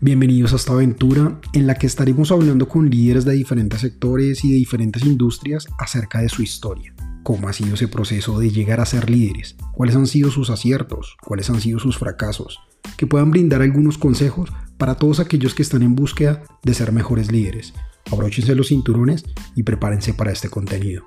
[0.00, 4.52] Bienvenidos a esta aventura en la que estaremos hablando con líderes de diferentes sectores y
[4.52, 6.94] de diferentes industrias acerca de su historia.
[7.24, 9.56] ¿Cómo ha sido ese proceso de llegar a ser líderes?
[9.72, 11.16] ¿Cuáles han sido sus aciertos?
[11.20, 12.60] ¿Cuáles han sido sus fracasos?
[12.96, 17.32] Que puedan brindar algunos consejos para todos aquellos que están en búsqueda de ser mejores
[17.32, 17.74] líderes.
[18.12, 19.24] Abróchense los cinturones
[19.56, 21.06] y prepárense para este contenido.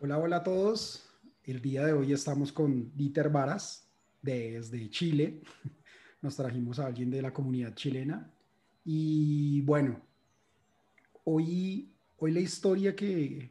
[0.00, 1.10] Hola, hola a todos.
[1.42, 3.90] El día de hoy estamos con Dieter Varas
[4.22, 5.42] desde Chile.
[6.22, 8.32] Nos trajimos a alguien de la comunidad chilena.
[8.84, 10.00] Y bueno,
[11.24, 13.50] hoy, hoy la historia que,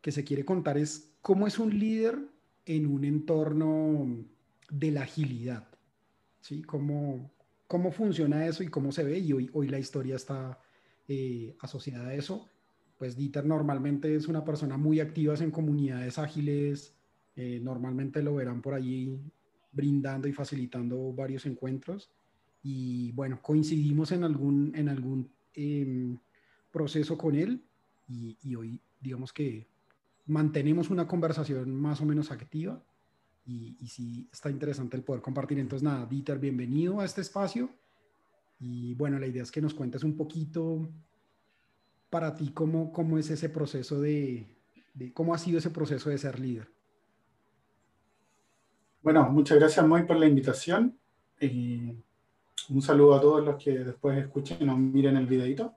[0.00, 2.18] que se quiere contar es cómo es un líder
[2.64, 4.24] en un entorno
[4.70, 5.68] de la agilidad.
[6.40, 6.62] ¿sí?
[6.62, 7.30] Cómo,
[7.66, 9.18] cómo funciona eso y cómo se ve.
[9.18, 10.58] Y hoy, hoy la historia está
[11.08, 12.48] eh, asociada a eso
[12.98, 16.94] pues Dieter normalmente es una persona muy activa en comunidades ágiles,
[17.36, 19.16] eh, normalmente lo verán por allí
[19.70, 22.10] brindando y facilitando varios encuentros.
[22.64, 26.18] Y bueno, coincidimos en algún, en algún em,
[26.72, 27.62] proceso con él
[28.08, 29.68] y, hoy digamos que
[30.26, 32.82] mantenemos una conversación más o menos activa
[33.46, 35.60] y, y sí está interesante el poder compartir.
[35.60, 37.70] Entonces nada, Dieter, bienvenido a este espacio.
[38.58, 40.88] Y bueno, la idea es que nos cuentes un poquito
[42.10, 44.46] para ti, ¿cómo, cómo es ese proceso de,
[45.14, 46.68] cómo ha sido ese proceso de ser líder?
[49.02, 50.98] Bueno, muchas gracias muy por la invitación.
[51.40, 51.94] y
[52.70, 55.76] un saludo a todos los que después escuchen o miren el videito.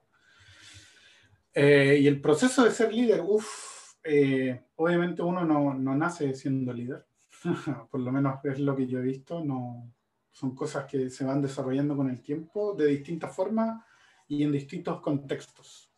[1.54, 6.74] Eh, y el proceso de ser líder, uff, eh, obviamente uno no, no, nace siendo
[6.74, 7.06] líder,
[7.92, 9.92] por lo menos es lo que yo he visto, no,
[10.32, 13.84] son cosas que se van desarrollando con el tiempo de distintas formas
[14.28, 15.91] y en distintos contextos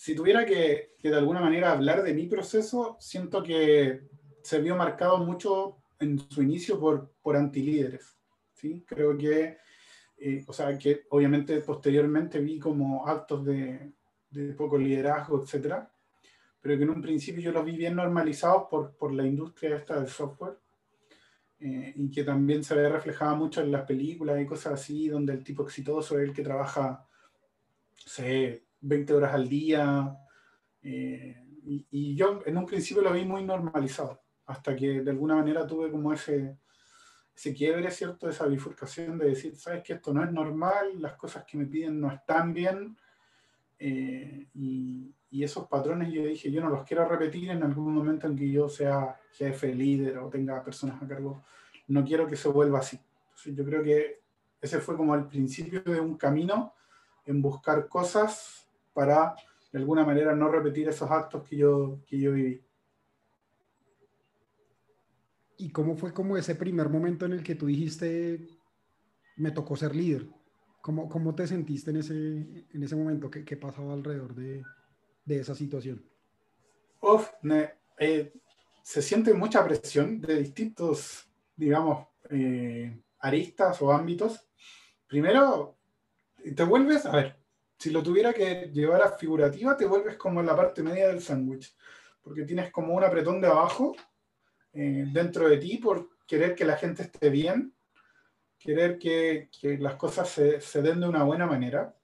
[0.00, 4.08] si tuviera que, de alguna manera hablar de mi proceso, siento que
[4.42, 8.16] se vio marcado mucho en su inicio por, por antilíderes.
[8.54, 8.82] ¿sí?
[8.88, 9.58] Creo que,
[10.16, 13.92] eh, o sea, que obviamente posteriormente vi como actos de,
[14.30, 15.92] de poco liderazgo, etcétera,
[16.62, 20.00] pero que en un principio yo los vi bien normalizados por, por la industria esta
[20.00, 20.56] del software.
[21.58, 25.34] Eh, y que también se ve reflejado mucho en las películas y cosas así, donde
[25.34, 27.06] el tipo exitoso es el que trabaja,
[27.96, 30.16] se 20 horas al día.
[30.82, 31.36] Eh,
[31.90, 35.90] y, yo en un principio lo vi muy normalizado, hasta que de alguna manera tuve
[35.90, 36.58] como ese,
[37.34, 38.28] ese quiebre, ¿cierto?
[38.28, 42.00] Esa bifurcación de decir, sabes que esto no es normal, las cosas que me piden
[42.00, 42.96] no están bien.
[43.78, 48.26] Eh, y, y, esos patrones yo dije, yo no los quiero repetir en algún momento
[48.26, 51.44] en que yo sea jefe, líder o tenga personas a cargo.
[51.88, 52.98] No quiero que se vuelva así.
[53.28, 54.20] Entonces yo creo que
[54.60, 56.74] ese fue como el principio de un camino
[57.24, 58.59] en buscar cosas
[58.92, 59.34] para
[59.72, 62.64] de alguna manera no repetir esos actos que yo, que yo viví.
[65.58, 68.48] ¿Y cómo fue como ese primer momento en el que tú dijiste,
[69.36, 70.26] me tocó ser líder?
[70.80, 73.30] ¿Cómo, cómo te sentiste en ese, en ese momento?
[73.30, 74.64] ¿Qué, qué pasaba alrededor de,
[75.24, 76.02] de esa situación?
[77.00, 77.28] Uf,
[77.98, 78.32] eh,
[78.82, 84.48] se siente mucha presión de distintos, digamos, eh, aristas o ámbitos.
[85.06, 85.78] Primero,
[86.56, 87.39] te vuelves, a ver,
[87.80, 91.22] si lo tuviera que llevar a figurativa, te vuelves como en la parte media del
[91.22, 91.74] sándwich,
[92.20, 93.96] porque tienes como un apretón de abajo
[94.74, 97.72] eh, dentro de ti por querer que la gente esté bien,
[98.58, 99.48] querer que,
[99.78, 101.96] las cosas se, den de una buena manera,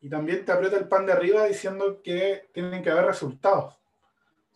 [0.00, 3.78] y también te aprieta el pan de arriba diciendo que tienen que haber resultados.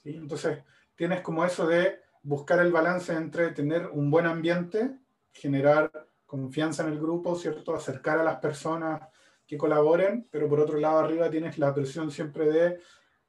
[0.02, 0.58] Entonces,
[0.96, 4.98] tienes como eso de buscar el balance entre tener un buen ambiente,
[5.32, 7.76] generar confianza en el grupo, ¿cierto?
[7.76, 9.13] Acercar a las personas
[9.46, 12.80] que colaboren, pero por otro lado arriba tienes la presión siempre de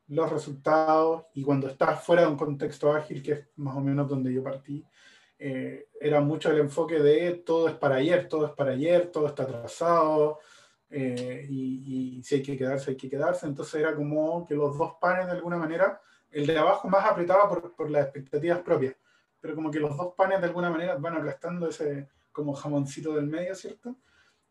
[0.07, 4.07] los resultados y cuando estás fuera de un contexto ágil, que es más o menos
[4.07, 4.85] donde yo partí,
[5.37, 9.27] eh, era mucho el enfoque de todo es para ayer, todo es para ayer, todo
[9.27, 10.39] está atrasado
[10.89, 13.45] eh, y, y, si hay que quedarse, hay que quedarse.
[13.45, 15.99] Entonces era como que los dos panes de alguna manera,
[16.31, 18.95] el de abajo más apretaba por, por las expectativas propias,
[19.41, 23.27] pero como que los dos panes de alguna manera van aplastando ese como jamoncito del
[23.27, 23.97] medio, ¿cierto?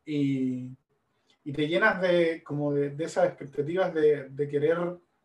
[0.05, 0.77] Y,
[1.45, 4.79] y te llenas de, como de, esas expectativas de, de, querer,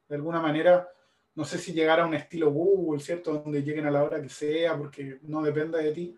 [0.08, 0.88] de alguna manera,
[1.36, 3.34] no sé si llegar a un estilo Google, ¿cierto?
[3.34, 6.16] Donde lleguen a la hora que sea, porque no depende de ti,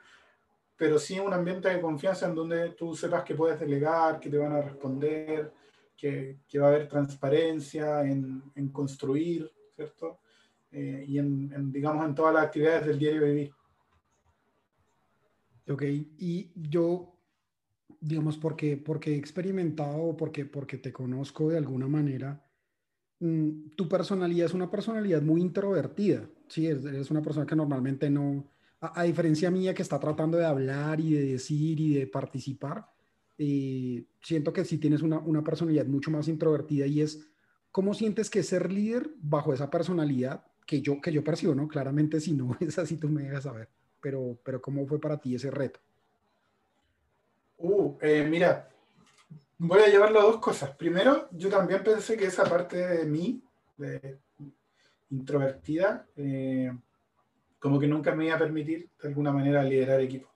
[0.76, 4.38] pero sí un ambiente de confianza en donde tú sepas que puedes delegar, que te
[4.40, 5.54] van a responder,
[5.96, 10.22] que, que va a haber transparencia en, en construir, ¿cierto?
[10.72, 13.54] Eh, y en, en, digamos, en todas las actividades del diario vivir.
[15.70, 17.14] Ok, y yo
[18.00, 22.46] digamos, porque, porque he experimentado, porque, porque te conozco de alguna manera,
[23.20, 28.46] mm, tu personalidad es una personalidad muy introvertida, Sí, eres una persona que normalmente no,
[28.82, 32.88] a, diferencia mía que está tratando de hablar y de decir y de participar,
[33.38, 37.26] eh, siento que sí tienes una, una personalidad mucho más introvertida y es,
[37.72, 41.70] ¿cómo sientes que ser líder bajo esa personalidad que yo, que yo percibo, ¿no?
[41.70, 43.70] Claramente si no es así, tú me dejas saber,
[44.02, 45.80] pero, pero ¿cómo fue para ti ese reto?
[47.64, 48.68] Uh, eh, mira,
[49.60, 50.76] voy a llevarlo a dos cosas.
[50.76, 53.44] Primero, yo también pensé que esa parte de mí,
[53.78, 54.18] de
[55.12, 56.72] introvertida, eh,
[57.60, 60.28] como que nunca me iba a permitir de alguna manera liderar equipo.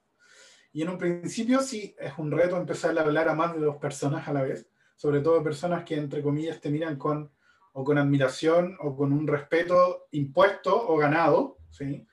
[0.72, 3.78] Y en un principio sí es un reto empezar a hablar a más de dos
[3.78, 7.32] personas a la vez, sobre todo personas que entre comillas te miran con
[7.74, 12.06] o con admiración o con un respeto impuesto o ganado, ¿sí?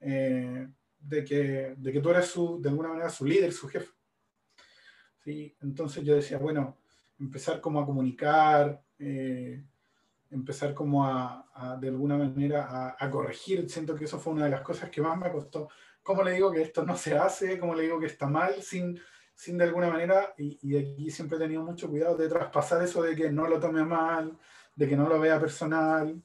[0.00, 0.66] Eh,
[0.98, 3.93] de, que, de que tú eres su, de alguna manera su líder, su jefe.
[5.24, 5.56] ¿Sí?
[5.62, 6.76] Entonces yo decía, bueno,
[7.18, 9.64] empezar como a comunicar, eh,
[10.30, 13.68] empezar como a, de alguna manera a, corregir.
[13.70, 15.68] Siento que eso fue una de las cosas que más me costó.
[16.02, 17.58] ¿Cómo le digo que esto no se hace?
[17.58, 18.62] ¿Cómo le digo que está mal?
[18.62, 19.00] Sin,
[19.34, 23.02] sin de alguna manera, y, y aquí siempre he tenido mucho cuidado de traspasar eso
[23.02, 24.36] de que no lo tome mal,
[24.74, 26.22] de que no lo vea personal.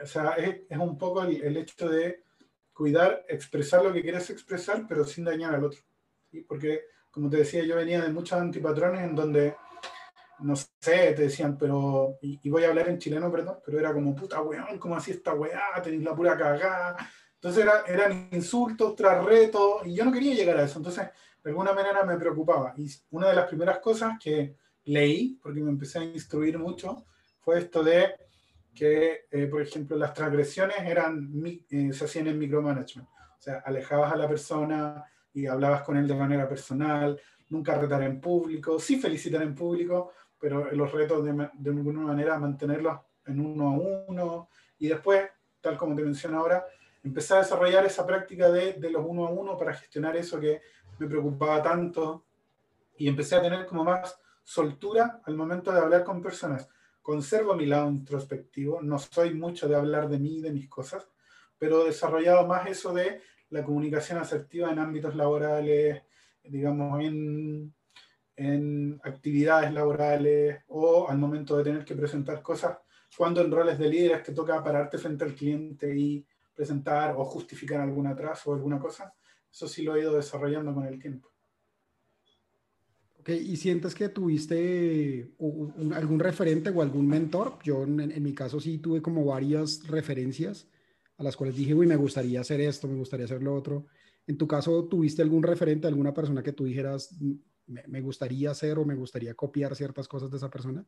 [0.00, 2.22] O sea, es, es un poco el, el, hecho de
[2.72, 5.80] cuidar, expresar lo que quieres expresar, pero sin dañar al otro.
[6.30, 6.42] ¿sí?
[6.42, 9.56] Porque, como te decía, yo venía de muchos antipatrones en donde
[10.40, 10.68] no sé,
[11.12, 14.78] te decían, pero, y, voy a hablar en chileno, perdón, pero era como, puta weón,
[14.78, 15.60] ¿cómo así esta weá?
[15.82, 16.96] Tenéis la pura cagada.
[17.34, 21.08] Entonces era, eran insultos tras retos, y yo no quería llegar a eso, entonces
[21.42, 22.72] de alguna manera me preocupaba.
[22.76, 27.04] Y una de las primeras cosas que leí, porque me empecé a instruir mucho,
[27.40, 28.14] fue esto de
[28.74, 31.32] que, eh, por ejemplo, las transgresiones eran,
[31.70, 33.08] eh, se hacían en micromanagement.
[33.08, 35.04] O sea, alejabas a la persona
[35.38, 37.20] y hablabas con él de manera personal,
[37.50, 42.38] nunca retar en público, sí felicitar en público, pero los retos de, de alguna manera
[42.38, 44.48] mantenerlos en uno a uno
[44.78, 45.28] y después,
[45.60, 46.64] tal como te menciono ahora,
[47.04, 50.60] empezar a desarrollar esa práctica de, de, los uno a uno para gestionar eso que
[50.98, 52.24] me preocupaba tanto
[52.96, 56.68] y empecé a tener como más soltura al momento de hablar con personas.
[57.00, 61.08] Conservo mi lado introspectivo, no soy mucho de hablar de mí, de mis cosas,
[61.58, 63.20] pero he desarrollado más eso de
[63.50, 66.02] la comunicación asertiva en ámbitos laborales,
[66.42, 67.74] digamos, en
[68.38, 72.78] en actividades laborales o al momento de tener que presentar cosas,
[73.16, 76.24] cuando en roles de líderes te toca pararte frente al cliente y
[76.54, 79.12] presentar o justificar algún atraso o alguna cosa,
[79.52, 81.32] eso sí lo he ido desarrollando con el tiempo.
[83.18, 85.32] Ok, ¿y sientes que tuviste
[85.94, 87.58] algún referente o algún mentor?
[87.64, 90.68] Yo en, en, mi caso sí tuve como varias referencias
[91.18, 93.86] a las cuales dije, uy, me gustaría hacer esto, me gustaría hacer lo otro.
[94.26, 97.18] En tu caso, ¿tuviste algún referente, alguna persona que tú dijeras,
[97.66, 100.86] me, gustaría hacer o me gustaría copiar ciertas cosas de esa persona?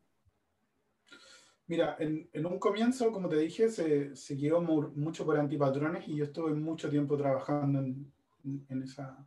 [1.67, 6.15] Mira, en, en un comienzo, como te dije, se, se guió mucho por antipatrones y
[6.15, 8.11] yo estuve mucho tiempo trabajando en,
[8.69, 9.25] en esa,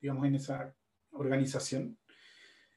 [0.00, 0.74] digamos, en esa
[1.12, 1.96] organización.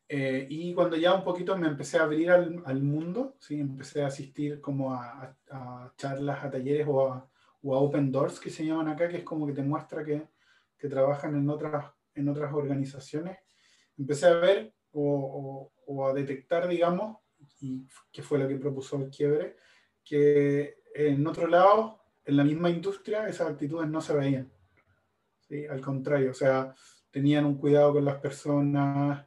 [0.08, 3.60] Eh, y cuando ya un poquito me empecé a abrir al, al mundo, ¿sí?
[3.60, 7.28] empecé a asistir como a, a, charlas, a talleres o a,
[7.66, 10.28] o a, open doors que se llaman acá, que es como que te muestra que,
[10.78, 13.38] que trabajan en otras, en otras organizaciones
[13.98, 17.18] empecé a ver o, o, a detectar, digamos,
[17.60, 19.58] y que fue lo que propuso el quiebre,
[20.04, 24.52] que en otro lado, en la misma industria, esas actitudes no se veían.
[25.40, 25.66] ¿sí?
[25.66, 26.74] Al contrario, o sea,
[27.12, 29.26] tenían un cuidado con las personas.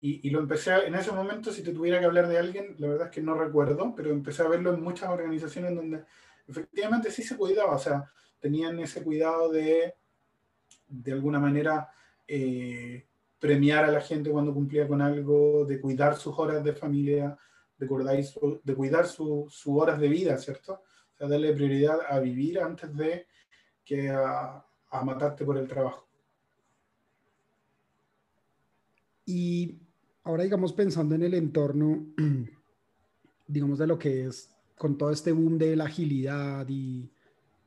[0.00, 2.76] Y, y, lo empecé a, en ese momento, si te tuviera que hablar de alguien,
[2.78, 6.04] la verdad es que no recuerdo, pero empecé a verlo en muchas organizaciones donde
[6.46, 8.10] efectivamente sí se cuidaba, o sea,
[8.40, 9.94] tenían ese cuidado de,
[10.88, 11.88] de alguna manera,
[12.26, 13.06] eh,
[13.38, 17.36] premiar a la gente cuando cumplía con algo, de cuidar sus horas de familia,
[17.76, 18.16] de cuidar,
[18.62, 20.82] de cuidar sus horas de vida, ¿cierto?
[21.12, 23.26] O sea, darle prioridad a vivir antes de
[23.84, 24.64] que a
[25.04, 26.04] matarte por el trabajo.
[29.26, 29.78] Y
[30.22, 32.06] ahora, digamos, pensando en el entorno,
[33.46, 37.10] digamos, de lo que es con todo este boom de la agilidad y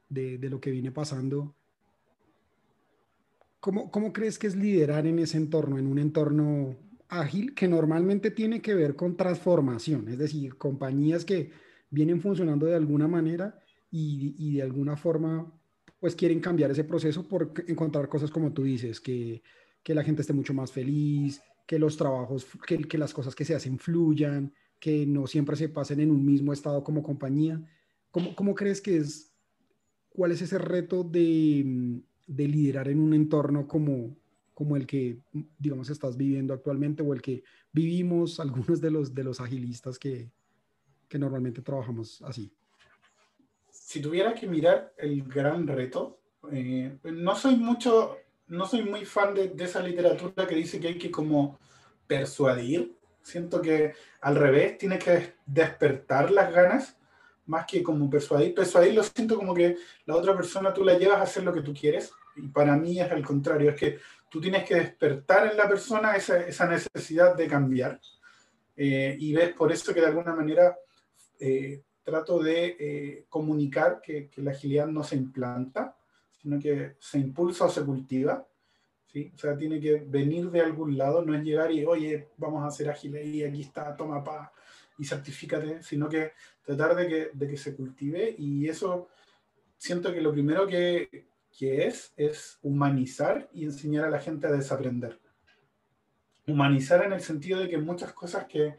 [0.09, 1.55] de, lo que viene pasando,
[3.59, 6.77] ¿Cómo, ¿Cómo crees que es liderar en ese entorno, en un entorno
[7.09, 10.07] ágil que normalmente tiene que ver con transformación?
[10.07, 11.51] Es decir, compañías que
[11.89, 13.59] vienen funcionando de alguna manera
[13.89, 15.51] y, de alguna forma
[15.99, 19.41] pues quieren cambiar ese proceso por encontrar cosas como tú dices, que,
[19.81, 23.43] que la gente esté mucho más feliz, que los trabajos, que, que, las cosas que
[23.43, 27.61] se hacen fluyan, que no siempre se pasen en un mismo estado como compañía.
[28.11, 29.33] ¿Cómo, cómo crees que es,
[30.09, 34.15] cuál es ese reto de, de liderar en un entorno como,
[34.53, 35.19] como el que,
[35.57, 40.31] digamos, estás viviendo actualmente o el que vivimos algunos de los, de los agilistas que,
[41.07, 42.51] que normalmente trabajamos así?
[43.87, 46.19] si tuviera que mirar el gran reto,
[46.51, 48.17] eh, no soy mucho,
[48.47, 51.57] no soy muy fan de, de, esa literatura que dice que hay que como
[52.05, 52.96] persuadir.
[53.27, 56.97] Siento que al revés, tiene que despertar las ganas
[57.47, 58.55] más que como persuadir.
[58.55, 61.61] Persuadir lo siento como que la otra persona tú la llevas a hacer lo que
[61.61, 62.09] tú quieres.
[62.37, 66.15] Y para mí es al contrario, es que tú tienes que despertar en la persona
[66.15, 67.99] esa, esa necesidad de cambiar.
[68.77, 70.77] Eh, y ves por eso que de alguna manera
[71.37, 75.97] eh, trato de eh, comunicar que, la agilidad no se implanta,
[76.41, 78.47] sino que se impulsa o se cultiva.
[79.11, 79.31] ¿Sí?
[79.33, 82.67] O sea, tiene que venir de algún lado, no es llegar y, oye, vamos a
[82.67, 84.51] hacer agilidad y aquí está, toma pa,
[84.97, 86.33] y certifícate, sino que
[86.63, 89.09] tratar de que, de que se cultive y eso
[89.77, 94.51] siento que lo primero que, que es es humanizar y enseñar a la gente a
[94.51, 95.19] desaprender.
[96.47, 98.75] Humanizar en el sentido de que muchas cosas que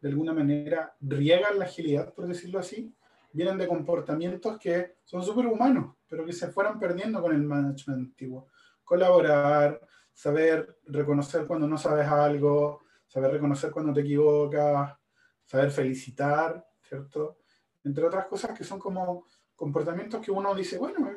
[0.00, 2.92] de alguna manera riegan la agilidad, por decirlo así,
[3.32, 8.08] vienen de comportamientos que son súper humanos, pero que se fueron perdiendo con el management
[8.08, 8.48] antiguo.
[8.88, 9.80] Colaborar,
[10.14, 14.96] saber reconocer cuando no sabes algo, saber reconocer cuando te equivocas,
[15.44, 17.40] saber felicitar, ¿cierto?
[17.84, 21.10] Entre otras cosas que son como comportamientos que uno dice, bueno,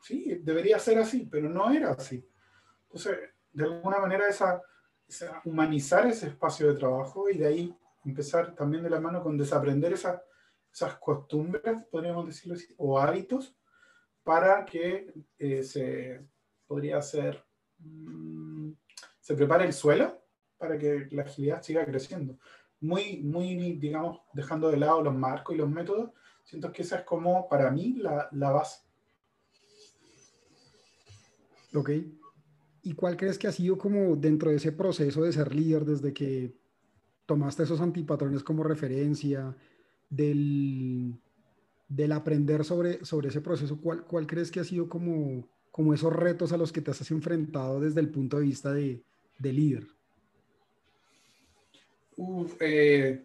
[0.00, 2.24] sí, debería ser así, pero no era así.
[2.84, 3.18] Entonces,
[3.52, 4.62] de alguna manera, esa
[5.44, 9.92] humanizar ese espacio de trabajo y de ahí empezar también de la mano con desaprender
[9.92, 10.22] esas,
[10.72, 13.56] esas costumbres, podríamos decirlo así, o hábitos,
[14.22, 16.24] para que eh, se
[16.70, 17.44] podría hacer,
[17.78, 18.70] mm,
[19.18, 20.22] se prepare el suelo
[20.56, 22.38] para que la agilidad siga creciendo.
[22.78, 26.12] Muy, muy, digamos, dejando de lado los marcos y los métodos,
[26.44, 28.84] siento que esa es como, para mí, la, la base.
[31.74, 31.90] Ok.
[32.82, 36.14] ¿Y cuál crees que ha sido como dentro de ese proceso de ser líder desde
[36.14, 36.54] que
[37.26, 39.56] tomaste esos antipatrones como referencia,
[40.08, 41.20] del,
[41.88, 46.12] del aprender sobre, sobre ese proceso, ¿cuál, ¿cuál, crees que ha sido como, como esos
[46.12, 49.02] retos a los que te has enfrentado desde el punto de vista de,
[49.38, 49.86] de líder?
[52.60, 53.24] Eh,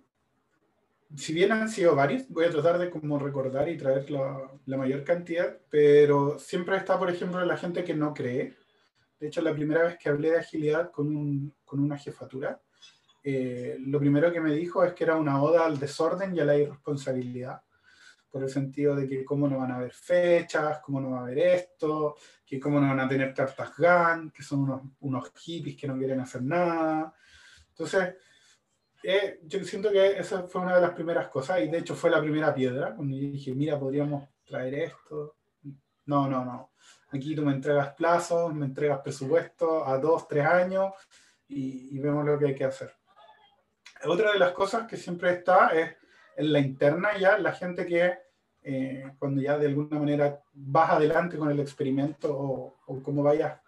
[1.15, 5.03] si bien han sido varios, voy a tratar de como recordar y traer la, mayor
[5.03, 8.55] cantidad, pero siempre está, por ejemplo, la gente que no cree.
[9.19, 12.61] De hecho, la primera vez que hablé de agilidad con, un, con una jefatura,
[13.23, 16.45] eh, lo primero que me dijo es que era una oda al desorden y a
[16.45, 17.61] la irresponsabilidad,
[18.36, 21.22] por el sentido de que cómo no van a haber fechas, cómo no va a
[21.22, 25.77] haber esto, que cómo no van a tener cartas GAN, que son unos, unos hippies
[25.77, 27.13] que no quieren hacer nada.
[27.70, 28.15] Entonces,
[29.01, 32.10] eh, yo siento que esa fue una de las primeras cosas, y de hecho fue
[32.10, 35.38] la primera piedra, cuando yo dije, mira, podríamos traer esto.
[36.08, 36.74] No, no, no.
[37.13, 40.92] Aquí tú me entregas plazos, me entregas presupuesto a dos, tres años,
[41.48, 42.92] y, y vemos lo que hay que hacer.
[44.04, 45.96] Otra de las cosas que siempre está es
[46.36, 48.25] en la interna ya, la gente que
[48.67, 53.62] eh, cuando ya de alguna manera vas adelante con el experimento o, o cómo vayas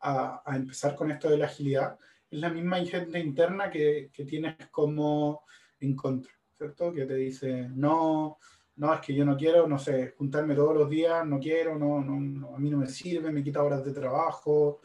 [0.00, 1.98] a, a, empezar con esto de la agilidad,
[2.30, 5.44] es la misma gente interna que, que tienes como
[5.80, 6.92] en contra, ¿cierto?
[6.92, 8.36] Que te dice, no,
[8.76, 12.02] no, es que yo no quiero, no sé, juntarme todos los días, no quiero, no,
[12.02, 14.82] no, a mí no me sirve, me quita horas de trabajo,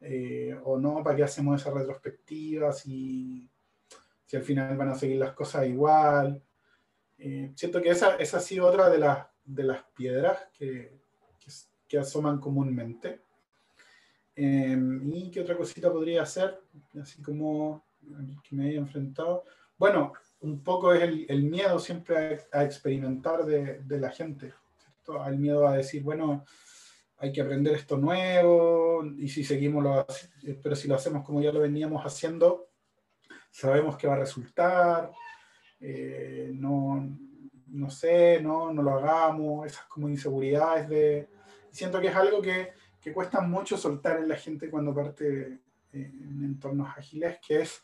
[0.00, 2.84] eh, o no, ¿para qué hacemos esas retrospectivas?
[2.86, 3.48] Y
[4.24, 6.42] si al final van a seguir las cosas igual.
[7.18, 10.98] Eh, siento que esa, esa ha sido otra de, las de las piedras que,
[11.88, 13.22] que, asoman comúnmente.
[14.34, 16.60] Eh, ¿Y qué otra cosita podría hacer?
[17.00, 17.86] Así como
[18.42, 19.44] que me haya enfrentado.
[19.78, 24.52] Bueno, un poco es el, el miedo siempre a, a experimentar de, de, la gente.
[24.78, 25.24] ¿cierto?
[25.26, 26.44] El miedo a decir, bueno,
[27.18, 30.06] hay que aprender esto nuevo y si seguimos lo,
[30.62, 32.68] pero si lo hacemos como ya lo veníamos haciendo,
[33.50, 35.10] sabemos que va a resultar,
[35.80, 37.18] eh, no,
[37.68, 41.28] no sé, no, no lo hagamos, esas como inseguridades de...
[41.70, 45.60] Siento que es algo que, que cuesta mucho soltar en la gente cuando parte
[45.92, 47.82] en entornos ágiles, que es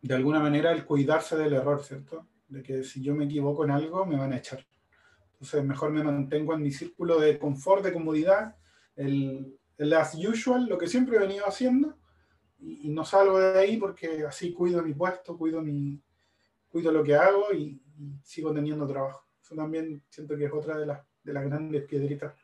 [0.00, 2.26] de alguna manera el cuidarse del error, ¿cierto?
[2.48, 4.66] De que si yo me equivoco en algo, me van a echar.
[5.34, 8.56] Entonces, mejor me mantengo en mi círculo de confort, de comodidad,
[8.96, 11.96] el, el as usual, lo que siempre he venido haciendo,
[12.58, 16.00] y, no salgo de ahí porque así cuido mi puesto, cuido, mi,
[16.72, 17.80] cuido lo que hago y,
[18.24, 19.24] sigo teniendo trabajo.
[19.40, 22.34] Eso también siento que es otra de las, de las grandes piedritas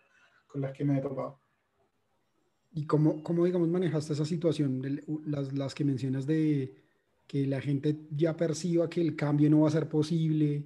[0.46, 1.40] con las que me he topado.
[2.70, 4.82] ¿Y cómo, cómo digamos, manejaste esa situación,
[5.24, 6.76] las, las que mencionas de
[7.26, 10.64] que la gente ya perciba que el cambio no va a ser posible?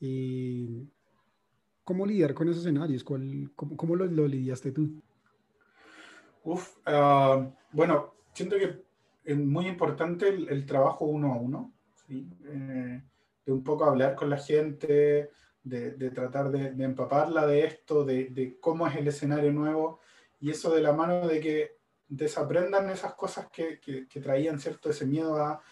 [0.00, 0.84] Eh,
[1.84, 3.04] ¿Cómo lidiar con esos escenarios?
[3.04, 5.00] ¿Cuál, ¿Cómo, cómo lo, lo, lidiaste tú?
[6.44, 8.84] Uf, uh, bueno, siento que
[9.24, 11.75] es muy importante el, el trabajo uno a uno,
[12.08, 13.02] eh,
[13.44, 15.30] de un poco hablar con la gente,
[15.62, 20.00] de, tratar de, empaparla de esto, de, cómo es el escenario nuevo,
[20.40, 21.76] y eso de la mano de que
[22.08, 23.80] desaprendan esas cosas que,
[24.22, 25.62] traían cierto ese miedo a,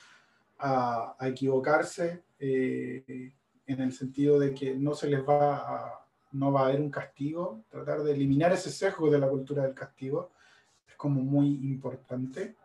[1.21, 3.33] equivocarse, eh,
[3.67, 6.91] en el sentido de que no se les va a, no va a haber un
[6.91, 10.33] castigo, tratar de eliminar ese sesgo de la cultura del castigo
[10.87, 12.57] es como muy importante,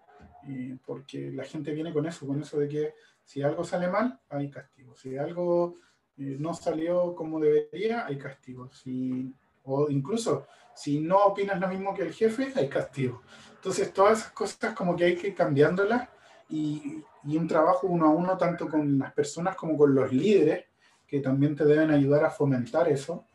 [0.47, 2.93] eh, porque la gente viene con eso, con eso de que
[3.29, 5.75] si algo sale mal, hay castigo, si algo
[6.17, 9.31] eh, no salió como debería, hay castigo, si,
[9.65, 13.21] o incluso si no opinas lo mismo que el jefe, hay castigo.
[13.53, 16.09] Entonces todas esas cosas como que hay que ir cambiándolas
[16.49, 20.65] y, y un trabajo uno a uno tanto con las personas como con los líderes
[21.05, 23.27] que también te deben ayudar a fomentar eso,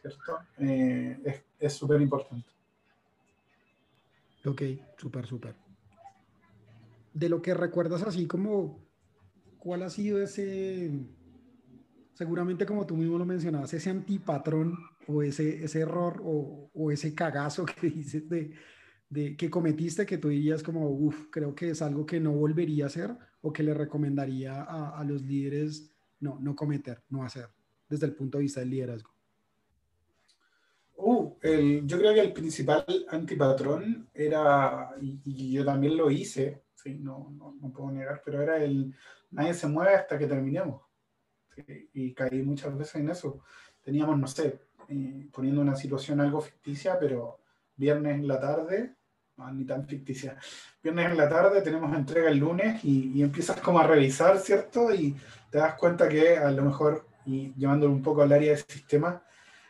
[0.00, 0.36] ¿cierto?
[0.58, 2.50] Eh, es súper importante.
[4.44, 4.62] Ok,
[4.96, 5.54] súper, súper.
[7.14, 8.87] De lo que recuerdas así como,
[9.58, 10.90] ¿cuál ha sido ese,
[12.14, 14.74] seguramente como tú mismo lo mencionabas, ese antipatrón
[15.06, 18.54] o ese, ese error o, o ese cagazo que dices de,
[19.08, 22.84] de, que cometiste que tú dirías como, uff, creo que es algo que no volvería
[22.84, 27.48] a hacer o que le recomendaría a, a los líderes no, no cometer, no hacer,
[27.88, 29.10] desde el punto de vista del liderazgo?
[30.96, 31.36] Uh,
[31.84, 36.98] yo creo que el principal antipatrón era, y, yo también lo hice, ¿sí?
[36.98, 38.92] no, no, puedo negar, pero era el
[39.30, 40.82] nadie se mueve hasta que terminemos.
[41.92, 43.42] Y caí muchas veces en eso.
[43.82, 47.40] Teníamos, no sé, eh, poniendo una situación algo ficticia, pero
[47.76, 48.94] viernes en la tarde,
[49.36, 50.36] no, ni tan ficticia,
[50.82, 54.92] viernes en la tarde tenemos entrega el lunes y, y empiezas como a revisar, ¿cierto?
[54.92, 55.16] Y
[55.50, 59.22] te das cuenta que a lo mejor, y llevándolo un poco al área de sistema,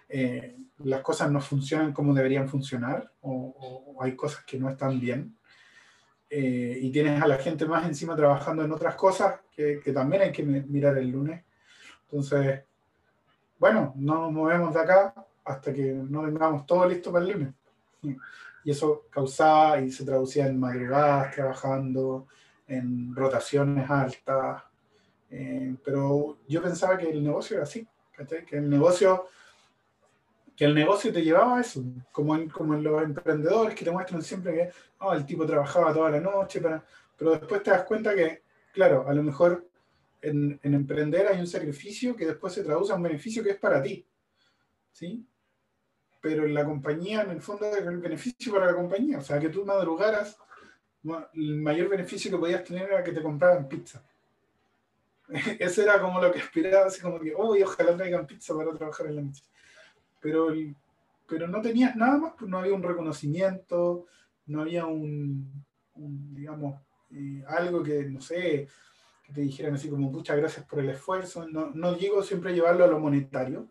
[0.09, 5.38] eh, las cosas no funcionan como deberían funcionar o, hay cosas que no están bien.
[6.31, 10.23] Eh, y tienes a la gente más encima trabajando en otras cosas que, que, también
[10.23, 11.43] hay que mirar el lunes.
[12.03, 12.63] Entonces,
[13.59, 15.15] bueno, no nos movemos de acá
[15.45, 17.55] hasta que no tengamos todo listo para el lunes.
[18.65, 22.27] Y eso causaba y se traducía en madrugadas trabajando,
[22.67, 24.63] en rotaciones altas,
[25.31, 27.87] eh, pero yo pensaba que el negocio era así,
[28.47, 29.27] que el negocio
[30.59, 33.93] que el negocio te llevaba a eso, como en, como en los emprendedores que te
[33.93, 36.85] muestran siempre que oh, el tipo trabajaba toda la noche, para...
[37.17, 38.43] pero después te das cuenta que,
[38.73, 39.69] claro, a lo mejor
[40.21, 43.57] en, en, emprender hay un sacrificio que después se traduce a un beneficio que es
[43.57, 44.05] para ti,
[44.91, 45.25] ¿sí?
[46.21, 49.51] Pero en la compañía, en el fondo, el beneficio para la compañía, o sea, que
[49.51, 50.37] tú madrugaras,
[51.35, 54.03] el mayor beneficio que podías tener era que te compraran pizza.
[55.61, 59.07] Eso era como lo que aspiraba, así como que, oh, ojalá traigan pizza para trabajar
[59.07, 59.45] en la noche.
[60.21, 60.49] Pero,
[61.27, 64.07] pero no tenías nada más, pues no había un reconocimiento,
[64.47, 66.81] no había un, digamos,
[67.13, 68.69] eh, algo que, no sé,
[69.23, 71.47] que te dijeran así como muchas gracias por el esfuerzo.
[71.49, 73.69] No, no digo siempre llevarlo a lo monetario,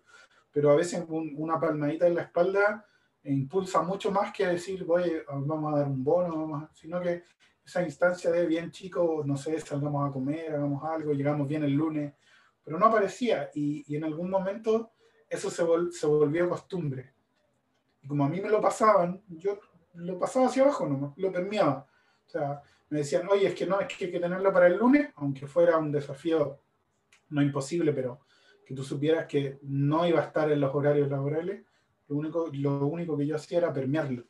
[0.52, 2.86] pero a veces una palmadita en la espalda
[3.24, 7.24] impulsa mucho más que decir, voy, vamos a dar un bono, sino que
[7.66, 11.74] esa instancia de bien chico, no sé, salgamos a comer, hagamos algo, llegamos bien el
[11.74, 12.14] lunes,
[12.64, 14.92] pero no aparecía y en algún momento
[15.30, 15.64] eso se,
[16.08, 17.14] volvió costumbre.
[18.02, 19.60] Y como a mí me lo pasaban, yo
[19.96, 21.88] lo pasaba hacia abajo, no, lo permeaba.
[22.26, 24.78] O sea, me decían, oye, es que no, es que hay que tenerlo para el
[24.78, 26.60] lunes, aunque fuera un desafío
[27.30, 28.22] no imposible, pero
[28.66, 31.66] que tú supieras que no iba a estar en los horarios laborales,
[32.08, 34.24] lo único, lo único que yo hacía era permearlo.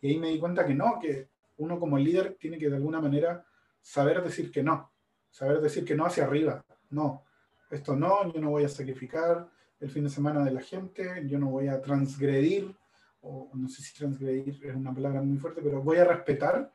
[0.00, 3.00] Y ahí me di cuenta que no, que uno como líder tiene que de alguna
[3.00, 3.44] manera
[3.80, 4.90] saber decir que no,
[5.30, 7.24] saber decir que no hacia arriba, no,
[7.70, 9.48] esto no, yo no voy a sacrificar
[9.80, 12.74] el fin de semana de la gente, yo no voy a transgredir,
[13.20, 16.72] o no sé si transgredir es una palabra muy fuerte, pero voy a respetar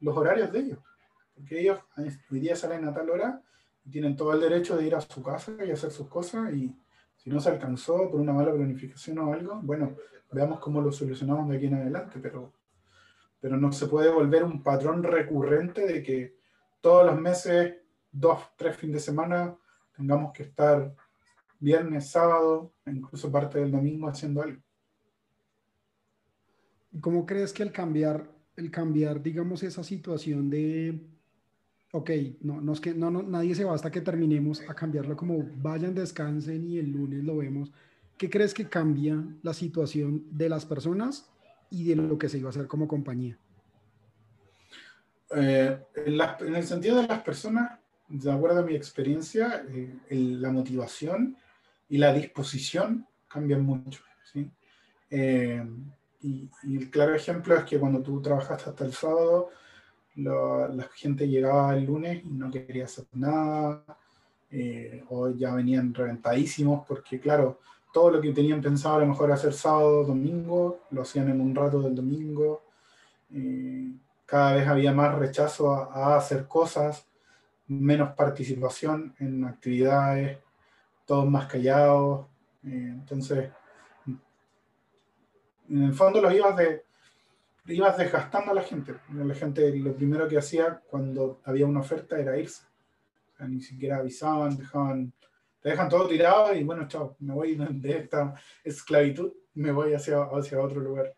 [0.00, 0.78] los horarios de ellos,
[1.34, 1.78] porque ellos
[2.30, 3.42] hoy día salen a tal hora
[3.84, 6.74] y tienen todo el derecho de ir a su casa y hacer sus cosas y
[7.16, 9.96] si no se alcanzó por una mala planificación o algo, bueno,
[10.32, 12.54] veamos cómo lo solucionamos de aquí en adelante, pero
[13.40, 16.36] pero no se puede volver un patrón recurrente de que
[16.80, 17.74] todos los meses,
[18.12, 19.56] dos, tres fines de semana,
[19.96, 20.94] tengamos que estar
[21.60, 24.60] viernes, sábado, incluso parte del domingo haciendo algo.
[27.00, 31.00] ¿Cómo crees que el cambiar, el cambiar, digamos, esa situación de,
[31.92, 35.48] ok, no, no es que no, nadie se va hasta que terminemos a cambiarlo como
[35.62, 37.70] vayan, descansen y el lunes lo vemos?
[38.18, 41.30] ¿Qué crees que cambia la situación de las personas
[41.70, 43.38] y de lo que se iba a hacer como compañía?
[45.36, 51.36] Eh, en, el sentido de las personas, de acuerdo a mi experiencia, eh, la motivación
[51.90, 54.02] y la disposición cambian mucho.
[54.32, 54.50] ¿sí?
[55.10, 55.62] Eh,
[56.22, 59.50] y, el claro ejemplo es que cuando tú trabajaste hasta el sábado,
[60.14, 63.84] la gente llegaba el lunes y no quería hacer nada,
[64.50, 67.60] eh, o ya venían reventadísimos, porque claro,
[67.92, 71.54] todo lo que tenían pensado a lo mejor hacer sábado, domingo, lo hacían en un
[71.54, 72.62] rato del domingo.
[73.32, 73.92] Eh,
[74.26, 77.06] cada vez había más rechazo a, hacer cosas,
[77.68, 80.38] menos participación en actividades,
[81.10, 82.28] todos más callados.
[82.62, 83.50] Eh, entonces,
[85.68, 86.84] en el fondo lo ibas, de,
[87.66, 88.94] ibas desgastando a la gente.
[89.12, 92.62] La gente lo primero que hacía cuando había una oferta era irse.
[93.40, 95.12] ni siquiera avisaban, dejaban
[95.60, 100.22] te dejan todo tirado y bueno, chao, me voy de esta esclavitud, me voy hacia,
[100.22, 101.12] hacia otro lugar.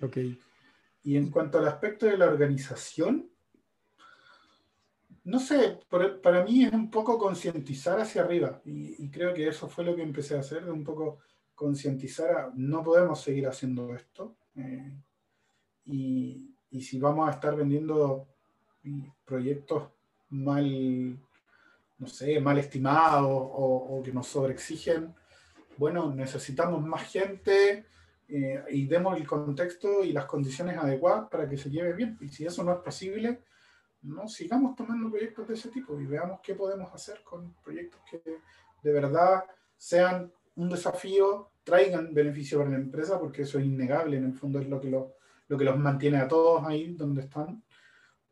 [0.00, 0.16] Ok.
[1.02, 3.28] Y en cuanto al aspecto de la organización,
[5.24, 5.78] no sé,
[6.22, 10.02] para mí es un poco concientizar hacia arriba y, creo que eso fue lo que
[10.02, 11.18] empecé a hacer, de un poco
[11.54, 14.92] concientizar a no podemos seguir haciendo esto eh,
[15.86, 18.28] y, y si vamos a estar vendiendo
[19.24, 19.88] proyectos
[20.28, 21.18] mal
[21.98, 25.14] no sé, mal estimados o, que nos sobreexigen,
[25.76, 27.86] bueno, necesitamos más gente
[28.28, 32.18] eh, y demos el contexto y las condiciones adecuadas para que se lleve bien.
[32.20, 33.42] Y si eso no es posible,
[34.04, 38.22] no sigamos tomando proyectos de ese tipo y veamos qué podemos hacer con proyectos que
[38.82, 39.44] de verdad
[39.76, 44.60] sean un desafío, traigan beneficio para la empresa, porque eso es innegable, en el fondo
[44.60, 45.14] es lo que, lo,
[45.48, 47.62] lo que los mantiene a todos ahí donde están,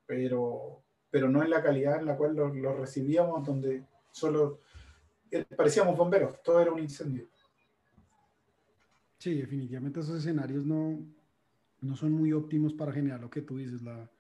[0.06, 4.61] pero, pero no en la calidad en la cual lo, recibíamos, donde solo
[5.30, 7.28] eh, parecíamos bomberos, todo era un incendio.
[9.18, 10.98] Sí, definitivamente esos escenarios no,
[11.80, 14.11] no son muy óptimos para generar lo que tú dices, la,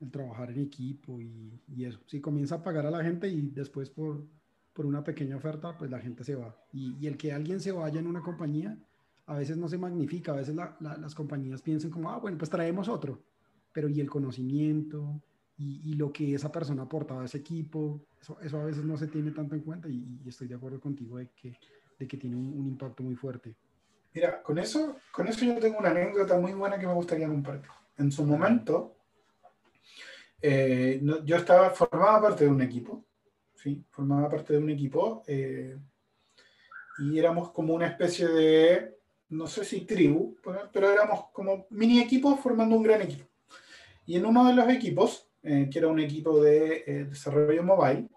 [0.00, 2.00] el trabajar en equipo y, y, eso.
[2.06, 4.26] Si comienza a pagar a la gente y después por,
[4.76, 6.54] por una pequeña oferta, pues la gente se va.
[6.72, 8.78] Y, el que alguien se vaya en una compañía,
[9.24, 12.88] a veces no se magnifica, a veces las compañías piensan como, ah, bueno, pues traemos
[12.88, 13.24] otro,
[13.72, 15.22] pero y el conocimiento,
[15.58, 19.06] y, lo que esa persona aportaba a ese equipo, eso, eso, a veces no se
[19.06, 21.58] tiene tanto en cuenta y, estoy de acuerdo contigo de que,
[21.98, 23.56] de que tiene un, impacto muy fuerte.
[24.14, 27.70] Mira, con eso, con eso yo tengo una anécdota muy buena que me gustaría compartir.
[27.96, 28.95] En su momento,
[30.40, 33.04] eh, yo estaba, formaba parte de un equipo,
[33.54, 33.84] ¿sí?
[33.90, 35.78] Formaba parte de un equipo eh,
[36.98, 38.96] y éramos como una especie de,
[39.30, 40.36] no sé si tribu,
[40.72, 43.26] pero éramos como mini equipos formando un gran equipo.
[44.06, 48.08] Y en uno de los equipos eh, que era un equipo de eh, desarrollo mobile,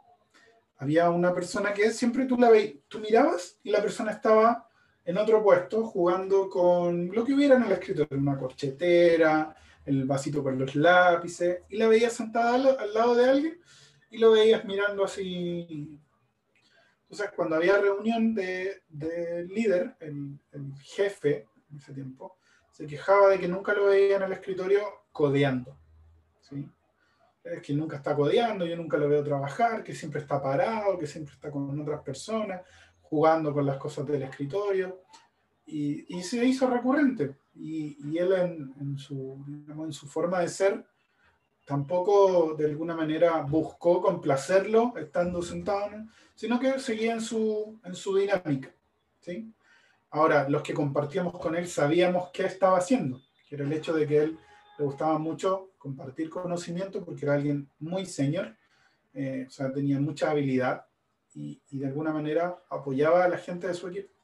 [0.78, 4.68] había una persona que siempre tú la veías, tú mirabas y la persona estaba
[5.06, 9.56] en otro puesto jugando con lo que hubiera en el escritorio, una corchetera,
[9.90, 13.60] el vasito con los lápices, y la veías sentada al, lado de alguien
[14.12, 16.00] y lo veías mirando así.
[17.04, 18.84] Entonces, cuando había reunión de,
[19.50, 22.38] líder, el, el, jefe en ese tiempo,
[22.72, 25.76] se quejaba de que nunca lo veía en el escritorio codeando.
[26.42, 26.70] ¿sí?
[27.44, 31.08] es que nunca está codeando, yo nunca lo veo trabajar, que siempre está parado, que
[31.08, 32.62] siempre está con otras personas,
[33.02, 35.02] jugando con las cosas del escritorio.
[35.66, 37.36] Y, y se hizo recurrente.
[37.62, 38.32] Y, él
[38.80, 40.86] en, su, forma de ser
[41.66, 45.90] tampoco de alguna manera buscó complacerlo estando sentado,
[46.36, 48.74] sino que seguía en su, en su dinámica.
[49.20, 49.54] ¿sí?
[50.12, 54.08] Ahora, los que compartíamos con él sabíamos qué estaba haciendo, que era el hecho de
[54.08, 54.40] que él
[54.78, 58.56] le gustaba mucho compartir conocimiento porque era alguien muy senior,
[59.14, 60.86] eh, o sea, tenía mucha habilidad
[61.34, 64.19] y, y, de alguna manera apoyaba a la gente de su equipo.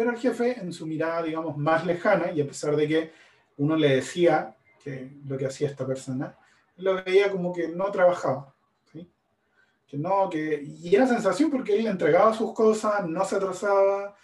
[0.00, 3.12] Pero el jefe, en su mirada, digamos, más lejana, y a pesar de que
[3.58, 6.38] uno le decía que lo que hacía esta persona,
[6.76, 8.54] lo veía como que no trabajaba.
[9.86, 14.16] Que no, que, y era sensación porque él entregaba sus cosas, no se atrasaba,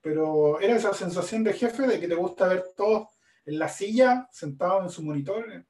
[0.00, 3.10] pero era esa sensación de jefe de que te gusta ver todo
[3.46, 5.64] en la silla, sentado en su monitor,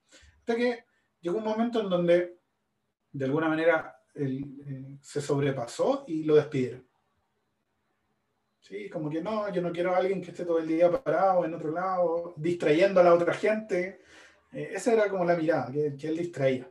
[0.46, 0.84] que
[1.20, 2.38] llegó un momento en donde,
[3.12, 6.89] de alguna manera, eh, se sobrepasó y lo despidieron.
[8.60, 11.44] Sí, como que no, yo no quiero a alguien que esté todo el día parado
[11.44, 14.02] en otro lado, distrayendo a la otra gente.
[14.52, 16.70] Eh, esa era como la mirada, que, él distraía.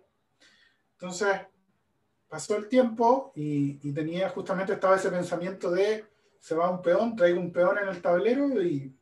[0.94, 1.36] Entonces,
[2.28, 6.06] pasó el tiempo y, y, tenía justamente estaba ese pensamiento de
[6.40, 8.96] se va un peón, traigo un peón en el tablero y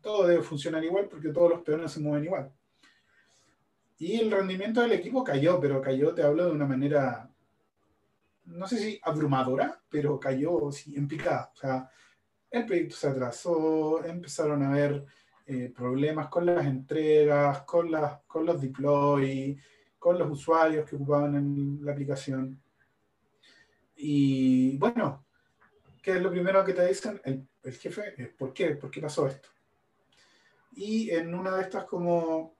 [0.00, 2.52] todo debe funcionar igual porque todos los peones se mueven igual.
[3.98, 7.30] Y el rendimiento del equipo cayó, pero cayó, te hablo de una manera,
[8.46, 11.50] no sé si abrumadora, pero cayó sí, en picada.
[11.54, 11.88] O sea,
[12.52, 15.04] el proyecto se atrasó, empezaron a haber
[15.46, 19.58] eh, problemas con las entregas, con, las, con los deploy,
[19.98, 22.60] con los usuarios que ocupaban en la aplicación.
[23.96, 25.24] Y bueno,
[26.02, 27.20] ¿qué es lo primero que te dicen?
[27.24, 28.76] El, el jefe, ¿por qué?
[28.76, 29.48] ¿Por qué pasó esto?
[30.74, 32.56] Y en una de estas como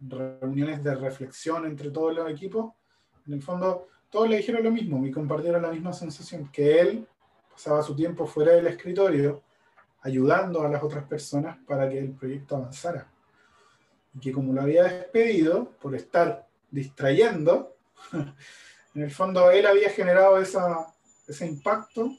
[0.00, 2.72] reuniones de reflexión entre todos los equipos,
[3.26, 7.08] en el fondo todos le dijeron lo mismo y compartieron la misma sensación, que él
[7.60, 9.42] pasaba su tiempo fuera del escritorio
[10.00, 13.06] ayudando a las otras personas para que el proyecto avanzara.
[14.14, 17.76] Y que como lo había despedido por estar distrayendo,
[18.94, 20.86] en el fondo él había generado esa,
[21.28, 22.16] ese impacto,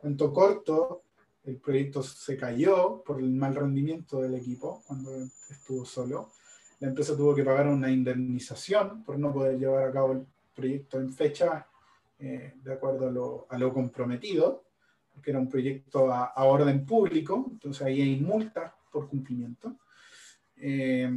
[0.00, 1.02] cuanto corto,
[1.44, 5.10] el proyecto se cayó por el mal rendimiento del equipo cuando
[5.50, 6.30] estuvo solo.
[6.80, 10.98] La empresa tuvo que pagar una indemnización por no poder llevar a cabo el proyecto
[10.98, 11.66] en fecha
[12.24, 14.68] eh, de acuerdo a lo, comprometido,
[15.12, 19.76] porque era un proyecto a, a, orden público, entonces ahí hay multas por cumplimiento.
[20.56, 21.10] Eh,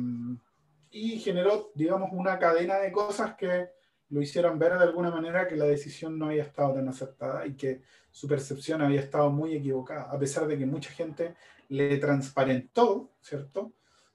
[0.90, 3.70] y generó, digamos, una cadena de cosas que
[4.10, 7.54] lo hicieron ver de alguna manera que la decisión no había estado tan acertada y
[7.54, 11.36] que su percepción había estado muy equivocada, a pesar de que mucha gente
[11.70, 13.74] le transparentó, ¿cierto?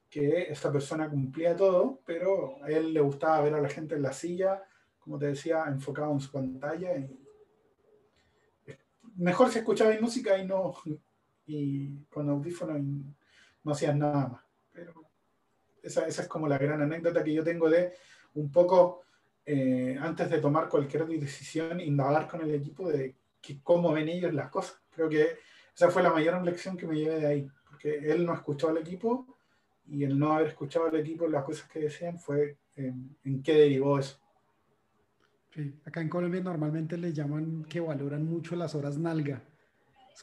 [0.09, 4.03] Que esta persona cumplía todo, pero a él le gustaba ver a la gente en
[4.03, 4.64] la silla
[5.11, 6.96] como te decía, enfocado en su pantalla.
[6.96, 7.18] Y
[9.16, 10.73] mejor se escuchaba música y no
[11.46, 13.05] y con audífono y
[13.64, 14.44] no hacías nada más.
[14.73, 14.92] Pero
[15.83, 17.92] esa, esa, es como la gran anécdota que yo tengo de
[18.35, 19.03] un poco,
[19.44, 23.16] eh, antes de tomar cualquier decisión, indagar con el equipo de
[23.64, 24.81] cómo ven ellos las cosas.
[24.90, 25.38] Creo que
[25.75, 28.79] esa fue la mayor lección que me llevé de ahí, porque él no escuchó al
[28.79, 29.27] equipo
[29.88, 33.55] y el no haber escuchado al equipo las cosas que decían fue en, en qué
[33.55, 34.20] derivó eso.
[35.54, 39.42] Sí, acá en Colombia normalmente le llaman que valoran mucho las horas nalga.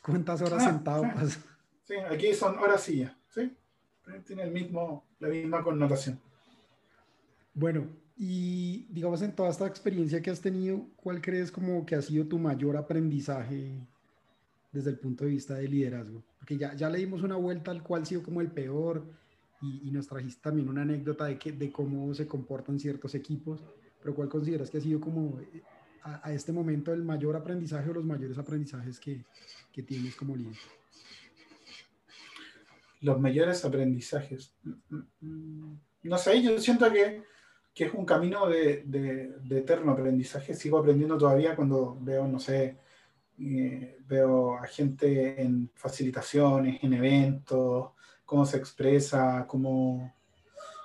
[0.02, 1.40] ¿Cuántas horas ah, sentado sí.
[1.84, 3.56] Sí, aquí son horas silla, ¿sí?
[4.26, 6.20] Tiene el mismo, la misma connotación.
[7.54, 12.02] Bueno, y digamos en toda esta experiencia que has tenido, ¿cuál crees como que ha
[12.02, 13.88] sido tu mayor aprendizaje
[14.72, 16.24] desde el punto de vista de liderazgo?
[16.40, 19.06] Porque ya, ya le dimos una vuelta al cual ha sido como el peor
[19.62, 23.64] y, y nos trajiste también una anécdota de, que, de cómo se comportan ciertos equipos
[24.08, 25.62] pero ¿cuál consideras que ha sido como eh,
[26.02, 29.26] a, este momento el mayor aprendizaje o los mayores aprendizajes que,
[29.70, 30.56] que tienes como líder?
[33.02, 34.56] Los mayores aprendizajes.
[35.20, 37.22] No sé, yo siento que,
[37.74, 40.54] que es un camino de, de, eterno aprendizaje.
[40.54, 42.78] Sigo aprendiendo todavía cuando veo, no sé,
[43.42, 47.90] eh, veo a gente en facilitaciones, en eventos,
[48.24, 50.16] cómo se expresa, cómo,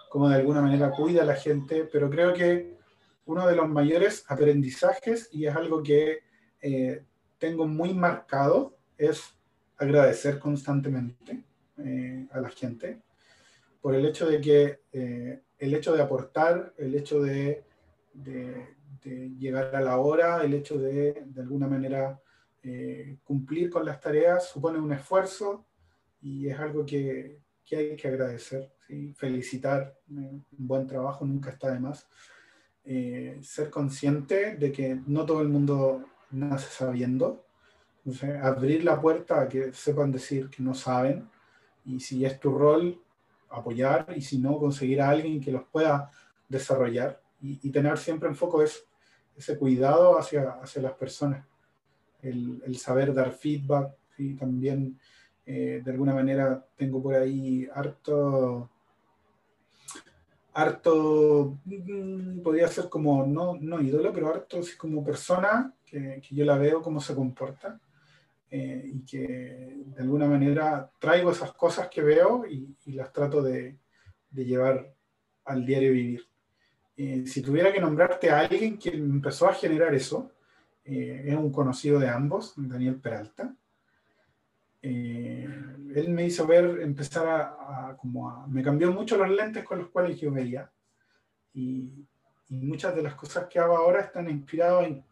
[0.09, 2.82] cómo de alguna manera cuida a la gente, pero creo que
[3.27, 6.21] uno de los mayores aprendizajes, y es algo que
[6.61, 7.05] eh,
[7.39, 9.37] tengo muy marcado, es
[9.77, 11.45] agradecer constantemente
[11.79, 13.03] eh, a la gente
[13.81, 17.65] por el hecho de que eh, el hecho de aportar, el hecho de,
[19.39, 22.21] llegar a la hora, el hecho de de alguna manera
[23.25, 25.67] cumplir con las tareas supone un esfuerzo
[26.21, 29.13] y es algo que, que hay que agradecer, ¿sí?
[29.15, 32.07] felicitar, un buen trabajo nunca está de más.
[32.85, 37.45] Eh, ser consciente de que no todo el mundo nace sabiendo.
[38.43, 41.29] abrir la puerta a que sepan decir que no saben.
[41.85, 43.01] Y si es tu rol,
[43.51, 44.13] apoyar.
[44.17, 46.11] Y si no, conseguir a alguien que los pueda
[46.49, 47.21] desarrollar.
[47.41, 48.85] Y, tener siempre en foco es,
[49.37, 51.45] ese cuidado hacia, hacia las personas,
[52.21, 53.93] el, el saber dar feedback.
[54.19, 54.99] Y también
[55.45, 58.71] eh, de alguna manera tengo por ahí harto
[60.55, 66.45] harto, mm, podría ser como, no, no ídolo, pero harto así como persona, que, yo
[66.45, 67.81] la veo cómo se comporta,
[68.51, 73.79] eh, y que de alguna manera traigo esas cosas que veo y, las trato de,
[74.31, 74.95] de, llevar
[75.45, 76.27] al diario vivir.
[76.97, 80.33] Eh, si tuviera que nombrarte a alguien que empezó a generar eso,
[80.85, 83.55] eh, es un conocido de ambos, Daniel Peralta.
[84.83, 85.49] Eh,
[85.95, 89.89] él me hizo ver, empezar a, como a, me cambió mucho los lentes con los
[89.89, 90.71] cuales yo veía.
[91.55, 92.07] Y,
[92.49, 95.05] y muchas de las cosas que hago ahora están inspiradas en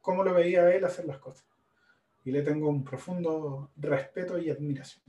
[0.00, 1.46] cómo lo veía él hacer las cosas.
[2.24, 5.04] Y le tengo un profundo respeto y admiración.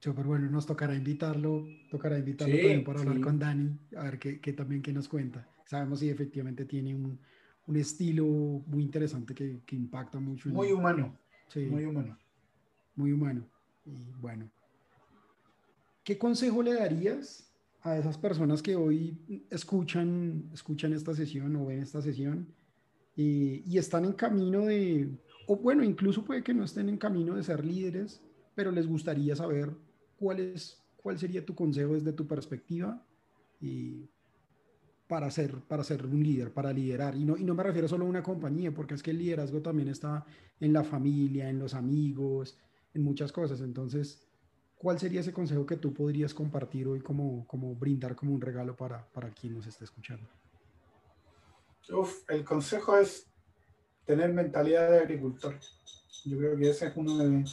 [0.00, 3.20] Súper bueno, nos tocará invitarlo, tocará invitarlo sí, también para hablar sí.
[3.22, 5.48] con Dani, a ver qué, qué, también qué nos cuenta.
[5.64, 7.18] Sabemos si efectivamente tiene un,
[7.66, 10.48] un estilo muy interesante que, que impacta mucho.
[10.50, 11.60] Muy humano, sí.
[11.66, 12.16] muy humano
[12.96, 13.46] muy humano.
[13.84, 14.50] Y bueno,
[16.02, 21.82] ¿qué consejo le darías a esas personas que hoy escuchan, escuchan esta sesión o ven
[21.82, 22.48] esta sesión
[23.14, 25.08] y, y están en camino de,
[25.46, 28.20] o bueno, incluso puede que no estén en camino de ser líderes,
[28.56, 29.70] pero les gustaría saber
[30.18, 33.00] cuál, es, cuál sería tu consejo desde tu perspectiva
[33.60, 34.08] y
[35.08, 37.14] para ser, para ser un líder, para liderar.
[37.14, 39.60] Y no, y no me refiero solo a una compañía, porque es que el liderazgo
[39.62, 40.24] también está
[40.60, 42.58] en la familia, en los amigos,
[42.94, 43.60] en muchas cosas.
[43.60, 44.26] Entonces,
[44.76, 48.76] ¿cuál sería ese consejo que tú podrías compartir hoy como, como brindar como un regalo
[48.76, 50.26] para, para quien nos está escuchando?
[52.28, 53.26] El consejo es
[54.04, 55.54] tener mentalidad de agricultor.
[56.24, 57.44] Yo creo que ese es uno de,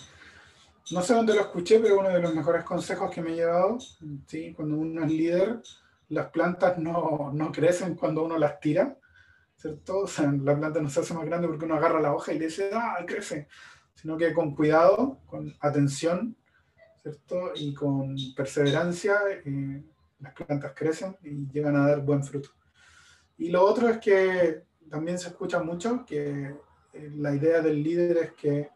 [0.92, 3.78] no sé dónde lo escuché, pero uno de los mejores consejos que me he llevado,
[4.26, 4.54] ¿sí?
[4.54, 5.62] cuando uno es líder,
[6.10, 8.98] las plantas no, no crecen cuando uno las tira,
[9.56, 10.00] ¿cierto?
[10.00, 12.39] O sea, la planta no se hace más grande porque uno agarra la hoja y
[12.39, 13.48] le dice, ah, crece,
[13.94, 16.36] sino que con cuidado, con atención,
[17.02, 17.52] ¿cierto?
[17.56, 19.84] Y con perseverancia, eh,
[20.20, 22.50] las plantas crecen y llegan a dar buen fruto.
[23.38, 26.56] Y lo otro es que también se escucha mucho que
[26.94, 28.70] eh, la idea del líder es que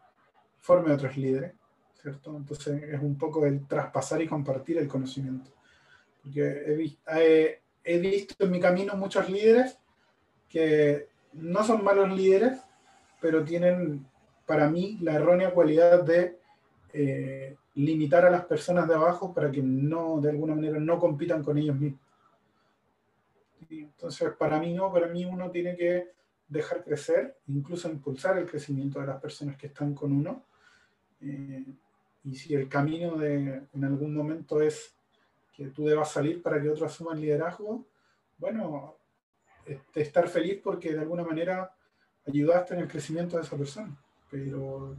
[0.58, 1.54] forme otros líderes,
[1.94, 2.36] ¿cierto?
[2.36, 5.57] Entonces es un poco el traspasar y compartir el conocimiento.
[6.22, 6.90] Porque
[7.84, 9.78] he, visto en mi camino muchos líderes
[10.48, 12.58] que no son malos líderes,
[13.20, 14.06] pero tienen
[14.46, 16.38] para mí la errónea cualidad de
[16.92, 21.42] eh, limitar a las personas de abajo para que no, de alguna manera, no compitan
[21.42, 22.00] con ellos mismos.
[23.70, 26.08] Entonces, para mí no, para mí uno tiene que
[26.48, 30.44] dejar crecer, incluso impulsar el crecimiento de las personas que están con uno.
[31.20, 31.64] Eh,
[32.24, 34.94] y si el camino de, en algún momento es
[35.58, 37.84] que tú debas salir para que otros asuman liderazgo,
[38.38, 38.94] bueno,
[39.66, 41.74] este, estar feliz porque de alguna manera
[42.24, 44.00] ayudaste en el crecimiento de esa persona.
[44.30, 44.94] Pero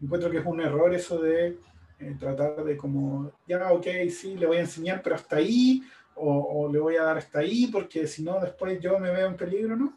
[0.00, 1.58] encuentro que es un error eso de
[1.98, 5.82] eh, tratar de como, ya, ok, sí, le voy a enseñar, pero hasta ahí,
[6.14, 9.36] o, le voy a dar hasta ahí, porque si no, después yo me veo en
[9.36, 9.94] peligro, ¿no?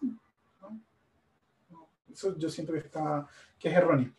[2.12, 3.26] Eso yo que, está,
[3.58, 4.12] que es erróneo.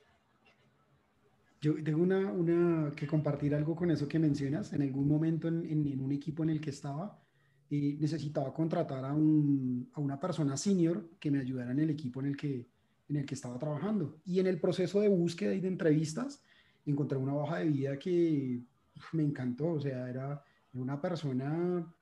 [1.63, 4.73] Yo tengo una, que compartir algo con eso que mencionas.
[4.73, 7.23] En algún momento en, un equipo en el que estaba,
[7.71, 12.19] eh, necesitaba contratar a, un, a, una persona senior que me ayudara en el equipo
[12.19, 12.69] en el, que,
[13.09, 14.19] en el que estaba trabajando.
[14.25, 16.43] Y en el proceso de búsqueda y de entrevistas,
[16.85, 18.65] encontré una hoja de vida que
[19.13, 19.69] me encantó.
[19.69, 21.95] O sea, era una persona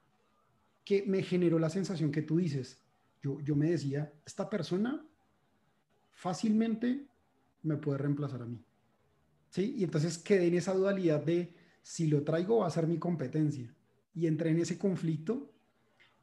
[0.83, 2.81] que me generó la sensación que tú dices.
[3.21, 5.05] Yo, yo me decía, esta persona
[6.13, 7.05] fácilmente
[7.63, 8.65] me puede reemplazar a mí.
[9.51, 9.75] ¿Sí?
[9.79, 13.75] Y entonces quedé en esa dualidad de si lo traigo va a ser mi competencia.
[14.15, 15.53] Y entré en ese conflicto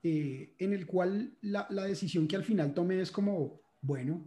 [0.04, 4.24] eh, en el cual la, la, decisión que al final tomé es como, bueno,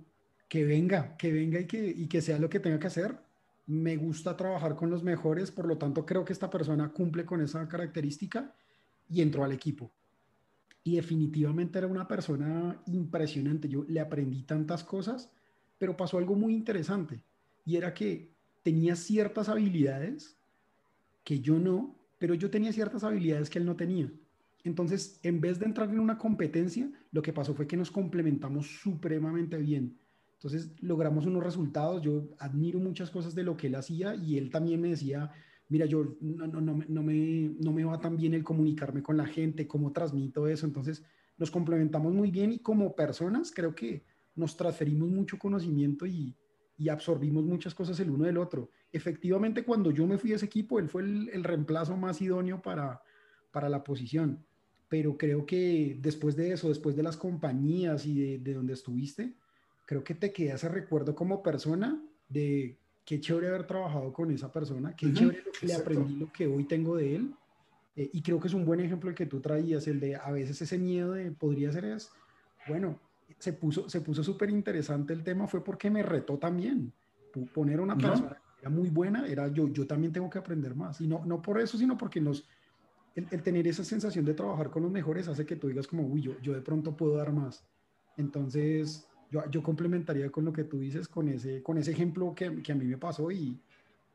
[0.48, 3.16] que venga, que venga y que, y que sea lo que tenga que hacer.
[3.66, 7.40] Me gusta trabajar con los mejores, por lo tanto creo que esta persona cumple con
[7.40, 8.54] esa característica
[9.08, 9.90] y entró al equipo.
[10.82, 13.68] Y definitivamente era una persona impresionante.
[13.68, 15.30] Yo le aprendí tantas cosas,
[15.78, 17.22] pero pasó algo muy interesante
[17.64, 20.38] y era que tenía ciertas habilidades
[21.24, 24.12] que yo no, pero yo tenía ciertas habilidades que él no tenía.
[24.62, 28.66] Entonces, en vez de entrar en una competencia, lo que pasó fue que nos complementamos
[28.66, 29.98] supremamente bien.
[30.34, 32.02] Entonces, logramos unos resultados.
[32.02, 35.30] Yo admiro muchas cosas de lo que él hacía y él también me decía,
[35.68, 39.16] mira, yo no, no, no, no, me, no me va tan bien el comunicarme con
[39.16, 40.66] la gente, cómo transmito eso.
[40.66, 41.02] Entonces,
[41.38, 46.36] nos complementamos muy bien y como personas creo que nos transferimos mucho conocimiento y,
[46.80, 48.70] y absorbimos muchas cosas el uno del otro.
[48.90, 53.02] Efectivamente, cuando yo me fui a ese equipo, él fue el, reemplazo más idóneo para,
[53.50, 54.42] para la posición.
[54.88, 59.34] Pero creo que después de eso, después de las compañías y de, de donde estuviste,
[59.84, 64.50] creo que te queda ese recuerdo como persona de qué chévere haber trabajado con esa
[64.50, 67.34] persona, qué chévere lo que le aprendí, lo que hoy tengo de él.
[67.94, 70.30] Eh, y creo que es un buen ejemplo el que tú traías, el de a
[70.30, 72.10] veces ese miedo de podría ser es,
[72.66, 72.98] bueno,
[73.38, 76.92] se puso se puso súper interesante el tema fue porque me retó también.
[77.54, 81.00] Poner una persona que era muy buena, era yo, yo también tengo que aprender más.
[81.00, 82.44] Y no, no por eso, sino porque nos,
[83.14, 86.22] el, tener esa sensación de trabajar con los mejores hace que tú digas como, uy,
[86.22, 87.64] yo, yo de pronto puedo dar más.
[88.16, 92.62] Entonces, yo, yo complementaría con lo que tú dices, con ese, con ese ejemplo que,
[92.62, 93.60] que a mí me pasó y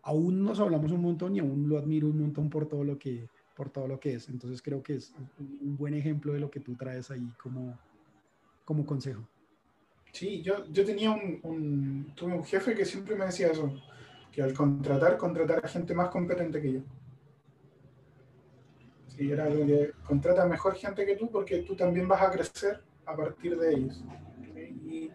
[0.03, 3.27] aún nos hablamos un montón y aún lo admiro un montón por todo lo que,
[3.55, 4.29] por todo lo que es.
[4.29, 7.77] Entonces creo que es un buen ejemplo de lo que tú traes ahí como,
[8.65, 9.21] como consejo.
[10.11, 13.73] Sí, yo, yo tenía un, tuve un jefe que siempre me decía eso,
[14.31, 16.79] que al contratar, contratar a gente más competente que yo.
[19.07, 22.81] Sí, era algo que contrata mejor gente que tú porque tú también vas a crecer
[23.05, 24.03] a partir de ellos.
[24.55, 25.11] Y,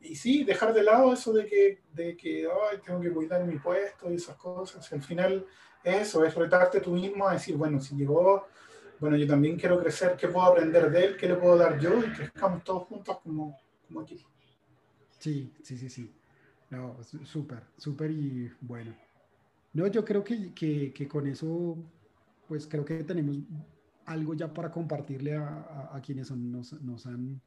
[0.00, 3.58] y, sí, dejar de lado eso de que, de que Ay, tengo que cuidar mi
[3.58, 4.92] puesto y esas cosas.
[4.92, 5.46] Al final
[5.84, 8.46] eso, es retarte tú mismo a decir, bueno, si llegó
[9.00, 11.16] bueno, yo también quiero crecer, ¿qué puedo aprender de él?
[11.16, 11.98] ¿Qué le puedo dar yo?
[11.98, 14.18] Y crezcamos todos juntos como, como aquí.
[15.18, 16.14] Sí, sí, sí, sí.
[16.70, 18.94] No, súper, súper y bueno.
[19.72, 21.76] No, yo creo que, que, que, con eso,
[22.46, 23.36] pues creo que tenemos
[24.06, 27.40] algo ya para compartirle a, a, quienes nos, nos han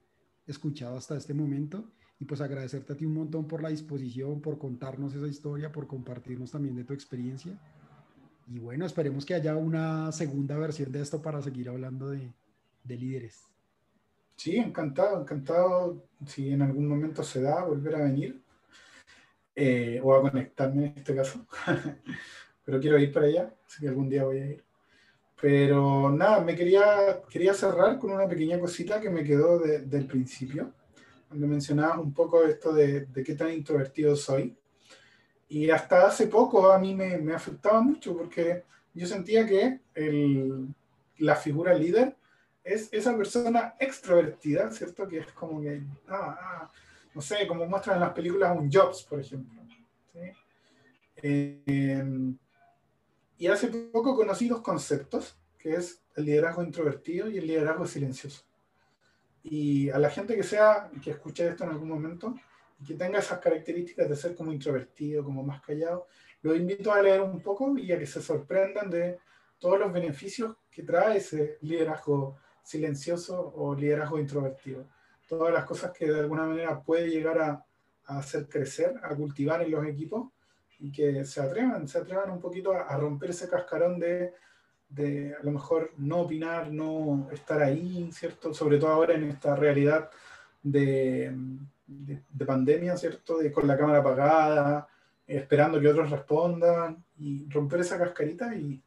[0.48, 1.92] escuchado hasta este momento.
[2.20, 5.88] Y pues agradecerte a ti un montón por la disposición, por contarnos esa historia, por
[5.88, 7.60] compartirnos también de tu experiencia.
[8.54, 12.34] Y bueno, esperemos que haya una segunda versión de esto para seguir hablando de,
[12.84, 13.48] líderes.
[14.36, 16.04] Sí, encantado, encantado.
[16.26, 18.42] Si en algún momento se da, volver a venir.
[19.56, 21.46] Eh, o a conectarme en este caso.
[22.66, 24.64] Pero quiero ir para allá, así que algún día voy a ir.
[25.40, 30.74] Pero nada, me quería, quería cerrar con una pequeña cosita que me quedó del principio,
[31.30, 34.58] donde mencionabas un poco esto de, de, qué tan introvertido soy.
[35.52, 40.74] Y hasta hace poco a mí me, me afectaba mucho porque yo sentía que el,
[41.18, 42.16] la figura líder
[42.64, 45.06] es esa persona extrovertida, ¿cierto?
[45.10, 46.72] Que es como que, ah, ah,
[47.14, 49.62] no sé, como muestran en las películas un Jobs, por ejemplo.
[51.18, 52.06] Eh,
[53.38, 58.46] y hace poco conocí dos conceptos, que es el liderazgo introvertido y el liderazgo silencioso.
[59.44, 62.36] Y a la gente que sea, que escuche esto en algún momento,
[62.82, 66.08] y que tenga esas características de ser como introvertido, como más callado,
[66.42, 69.20] los invito a leer un poco y a que se sorprendan de
[69.60, 74.88] todos los beneficios que trae ese liderazgo silencioso o liderazgo introvertido.
[75.28, 77.66] Todas las cosas que de alguna manera puede llegar a,
[78.06, 80.30] hacer crecer, a cultivar en los equipos
[80.80, 84.34] y que se atrevan, se atrevan un poquito a, romper ese cascarón de,
[84.90, 88.54] de, a lo mejor no opinar, no estar ahí, ¿cierto?
[88.54, 90.10] Sobre todo ahora en esta realidad
[90.64, 91.32] de,
[91.92, 93.38] de, pandemia, ¿cierto?
[93.38, 94.88] De con la cámara apagada,
[95.28, 98.82] esperando que otros respondan y romper esa cascarita y,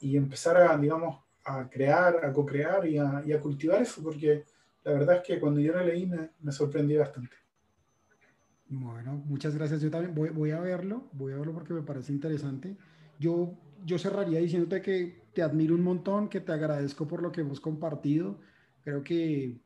[0.00, 4.44] y empezar a, digamos, a crear, a co-crear y a, y a, cultivar eso, porque
[4.84, 7.36] la verdad es que cuando yo lo leí me, me sorprendí bastante.
[8.68, 9.80] Bueno, muchas gracias.
[9.80, 12.76] Yo también voy, voy, a verlo, voy a verlo porque me parece interesante.
[13.18, 17.40] Yo, yo cerraría diciéndote que te admiro un montón, que te agradezco por lo que
[17.40, 18.38] hemos compartido.
[18.84, 19.60] Creo que,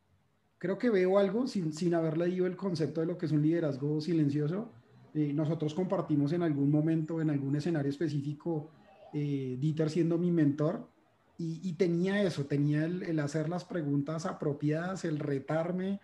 [0.64, 3.42] creo que veo algo sin, sin haber leído el concepto de lo que es un
[3.42, 4.72] liderazgo silencioso.
[5.12, 8.70] Eh, nosotros compartimos en algún momento, en algún escenario específico,
[9.12, 10.88] eh, Dieter siendo mi mentor,
[11.36, 16.00] y, tenía eso, tenía el, hacer las preguntas apropiadas, el retarme,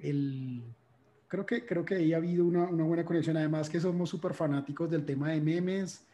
[0.00, 0.64] el...
[1.28, 4.34] Creo que, creo que ahí ha habido una, una buena conexión, además que somos súper
[4.34, 6.04] fanáticos del tema de memes,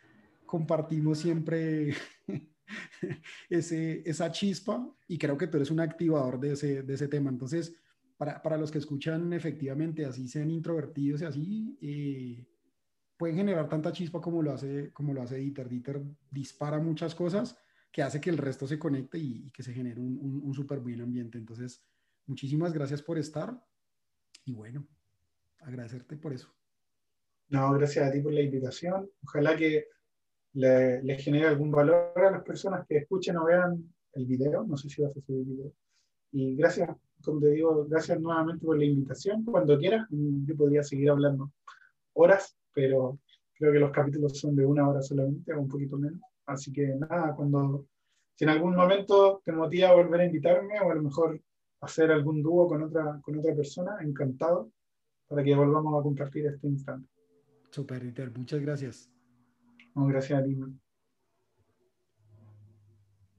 [0.44, 1.94] compartimos siempre
[3.49, 7.30] ese, esa chispa y creo que tú eres un activador de ese, de ese tema.
[7.30, 7.74] Entonces,
[8.16, 12.46] para, para, los que escuchan efectivamente, así sean introvertidos y así, eh,
[13.16, 15.68] pueden generar tanta chispa como lo hace, como lo hace Dieter.
[15.68, 17.58] Dieter dispara muchas cosas
[17.90, 21.00] que hace que el resto se conecte y, que se genere un, un, súper buen
[21.00, 21.38] ambiente.
[21.38, 21.82] Entonces,
[22.26, 23.58] muchísimas gracias por estar
[24.44, 24.86] y bueno,
[25.60, 26.52] agradecerte por eso.
[27.48, 29.08] No, gracias a ti por la invitación.
[29.24, 29.86] Ojalá que
[30.54, 34.64] les le genere algún valor a las personas que escuchen o vean el video.
[34.64, 35.72] No sé si vas a subir video.
[36.32, 36.90] Y gracias,
[37.27, 39.45] como te digo, gracias nuevamente por la invitación.
[39.45, 41.53] Cuando quieras, yo podría seguir hablando
[42.14, 43.18] horas pero
[43.55, 46.20] creo que los capítulos son de una hora solamente, o un poquito menos.
[46.45, 47.87] Así que nada, cuando,
[48.35, 51.41] si en algún momento te motiva a volver a invitarme o a lo mejor
[51.81, 54.70] hacer algún dúo con otra, con otra persona, encantado
[55.27, 57.09] para que volvamos a compartir este instante.
[57.70, 59.11] Super, Ritter, muchas gracias.
[59.95, 60.55] No, gracias a ti.